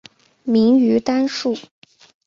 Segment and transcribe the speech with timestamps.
[0.41, 1.55] 明于丹术。